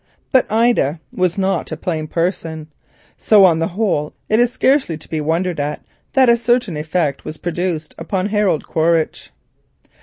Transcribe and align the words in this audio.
But 0.31 0.51
Ida 0.51 0.99
was 1.13 1.37
not 1.37 1.71
a 1.71 1.77
plain 1.77 2.07
person, 2.07 2.69
so 3.17 3.45
on 3.45 3.59
the 3.59 3.67
whole 3.77 4.15
it 4.29 4.39
is 4.39 4.51
scarcely 4.51 4.97
wonderful 5.21 5.75
that 6.13 6.27
a 6.27 6.37
certain 6.37 6.75
effect 6.75 7.23
was 7.23 7.37
produced 7.37 7.93
upon 7.99 8.29
Harold 8.29 8.65
Quaritch. 8.65 9.29